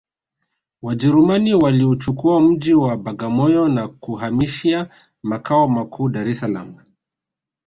[0.81, 4.89] wajerumani waliuchukua mji wa bagamoyo na kuhamishia
[5.23, 6.77] makao makuu dar es salaam